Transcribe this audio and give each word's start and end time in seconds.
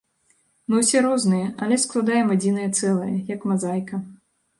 Мы 0.69 0.77
ўсе 0.83 1.01
розныя, 1.07 1.51
але 1.65 1.77
складаем 1.83 2.31
адзінае 2.37 2.65
цэлае, 2.79 3.11
як 3.35 3.45
мазаіка. 3.51 4.01